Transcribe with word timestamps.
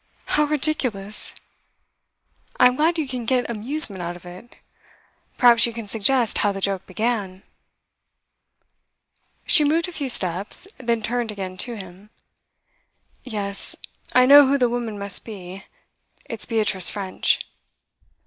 'How 0.25 0.45
ridiculous!' 0.45 1.35
'I'm 2.59 2.75
glad 2.75 2.97
you 2.97 3.07
can 3.07 3.23
get 3.23 3.47
amusement 3.47 4.01
out 4.01 4.15
of 4.15 4.25
it. 4.25 4.55
Perhaps 5.37 5.67
you 5.67 5.73
can 5.73 5.87
suggest 5.87 6.39
how 6.39 6.51
the 6.51 6.59
joke 6.59 6.87
began?' 6.87 7.43
She 9.45 9.63
moved 9.63 9.87
a 9.87 9.91
few 9.91 10.09
steps, 10.09 10.67
then 10.79 11.03
turned 11.03 11.31
again 11.31 11.55
to 11.57 11.75
him. 11.75 12.09
'Yes, 13.23 13.75
I 14.15 14.25
know 14.25 14.47
who 14.47 14.57
the 14.57 14.69
woman 14.69 14.97
must 14.97 15.23
be. 15.23 15.65
It's 16.25 16.47
Beatrice 16.47 16.89
French. 16.89 17.37